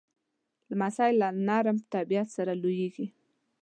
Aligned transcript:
لمسی 0.69 1.11
له 1.21 1.27
نرم 1.47 1.77
طبیعت 1.93 2.27
سره 2.37 2.51
لویېږي. 2.61 3.07